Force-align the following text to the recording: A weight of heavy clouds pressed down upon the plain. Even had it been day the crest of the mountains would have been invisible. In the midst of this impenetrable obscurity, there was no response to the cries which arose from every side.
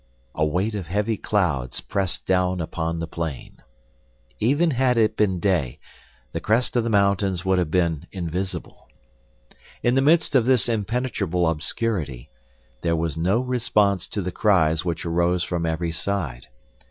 A 0.33 0.43
weight 0.43 0.73
of 0.73 0.87
heavy 0.87 1.15
clouds 1.15 1.79
pressed 1.79 2.25
down 2.25 2.59
upon 2.59 2.97
the 2.97 3.05
plain. 3.05 3.57
Even 4.39 4.71
had 4.71 4.97
it 4.97 5.15
been 5.15 5.39
day 5.39 5.79
the 6.31 6.39
crest 6.39 6.75
of 6.75 6.83
the 6.83 6.89
mountains 6.89 7.45
would 7.45 7.59
have 7.59 7.69
been 7.69 8.07
invisible. 8.11 8.87
In 9.83 9.93
the 9.93 10.01
midst 10.01 10.33
of 10.33 10.47
this 10.47 10.67
impenetrable 10.67 11.47
obscurity, 11.47 12.31
there 12.81 12.95
was 12.95 13.15
no 13.15 13.41
response 13.41 14.07
to 14.07 14.23
the 14.23 14.31
cries 14.31 14.83
which 14.83 15.05
arose 15.05 15.43
from 15.43 15.67
every 15.67 15.91
side. 15.91 16.47